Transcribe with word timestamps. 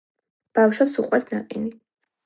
ბავშვებს 0.59 0.97
უყვართ 1.05 1.33
ნაყინი 1.37 1.75